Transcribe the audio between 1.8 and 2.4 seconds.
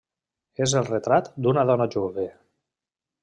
jove.